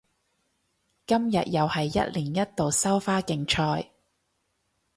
[1.05, 3.91] 今日又係一年一度收花競賽